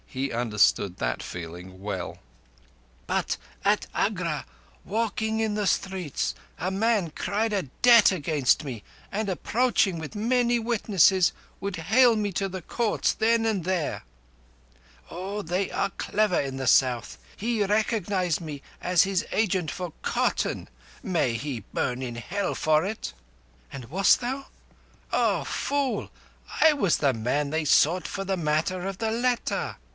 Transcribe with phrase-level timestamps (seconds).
[0.07, 2.17] He understood that feeling well.
[3.07, 4.45] "But at Agra,
[4.83, 10.57] walking in the streets, a man cried a debt against me, and approaching with many
[10.59, 14.03] witnesses, would hale me to the courts then and there.
[15.09, 17.17] Oh, they are clever in the South!
[17.37, 20.67] He recognized me as his agent for cotton.
[21.03, 23.13] May he burn in Hell for it!"
[23.71, 24.47] "And wast thou?"
[25.13, 26.09] "O fool!
[26.59, 29.77] I was the man they sought for the matter of the letter!